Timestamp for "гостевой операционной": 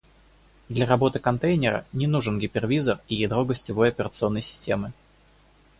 3.45-4.41